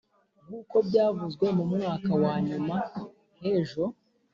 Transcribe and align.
nk’uko 0.45 0.75
byavuzwe, 0.87 1.45
mu 1.57 1.65
mwaka 1.73 2.11
wa 2.23 2.33
nyuma 2.47 2.75
hejo 3.41 3.83